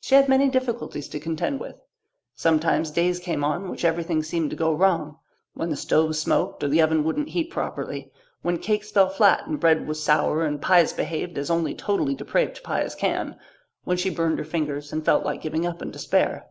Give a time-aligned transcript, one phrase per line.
[0.00, 1.76] She had many difficulties to contend with.
[2.34, 5.20] Sometimes days came on which everything seemed to go wrong
[5.54, 8.10] when the stove smoked or the oven wouldn't heat properly,
[8.42, 12.64] when cakes fell flat and bread was sour and pies behaved as only totally depraved
[12.64, 13.38] pies can,
[13.84, 16.48] when she burned her fingers and felt like giving up in despair.